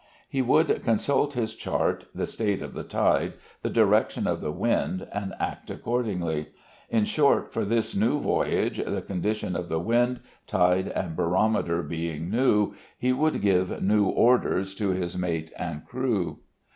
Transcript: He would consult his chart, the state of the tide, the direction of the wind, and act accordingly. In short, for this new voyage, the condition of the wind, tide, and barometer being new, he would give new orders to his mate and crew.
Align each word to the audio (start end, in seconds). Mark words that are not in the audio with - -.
He 0.27 0.41
would 0.41 0.81
consult 0.83 1.33
his 1.35 1.53
chart, 1.53 2.05
the 2.15 2.25
state 2.25 2.63
of 2.63 2.73
the 2.73 2.81
tide, 2.81 3.33
the 3.61 3.69
direction 3.69 4.25
of 4.25 4.41
the 4.41 4.51
wind, 4.51 5.07
and 5.11 5.35
act 5.39 5.69
accordingly. 5.69 6.47
In 6.89 7.05
short, 7.05 7.53
for 7.53 7.63
this 7.63 7.95
new 7.95 8.17
voyage, 8.17 8.83
the 8.83 9.03
condition 9.03 9.55
of 9.55 9.69
the 9.69 9.79
wind, 9.79 10.21
tide, 10.47 10.87
and 10.87 11.15
barometer 11.15 11.83
being 11.83 12.31
new, 12.31 12.73
he 12.97 13.13
would 13.13 13.43
give 13.43 13.83
new 13.83 14.05
orders 14.07 14.73
to 14.73 14.89
his 14.89 15.19
mate 15.19 15.51
and 15.55 15.85
crew. 15.85 16.39